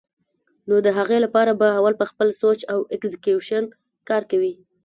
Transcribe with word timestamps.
نو 0.67 0.75
د 0.85 0.87
هغې 0.97 1.17
له 1.23 1.29
پاره 1.35 1.53
به 1.59 1.67
اول 1.79 1.93
پۀ 1.99 2.05
خپل 2.11 2.27
سوچ 2.41 2.59
او 2.73 2.79
اېکزیکيوشن 2.93 3.63
کار 4.09 4.23
کوي 4.31 4.53